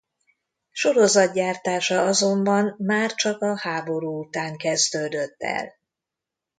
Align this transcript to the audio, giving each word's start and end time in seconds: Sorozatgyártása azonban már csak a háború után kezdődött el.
Sorozatgyártása 0.71 2.05
azonban 2.05 2.75
már 2.77 3.13
csak 3.13 3.41
a 3.41 3.57
háború 3.57 4.19
után 4.19 4.57
kezdődött 4.57 5.35
el. 5.43 5.73